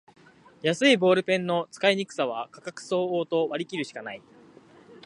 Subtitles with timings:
[0.63, 4.21] 安いボールペンの使いにくさは価格相応と割りきるしかない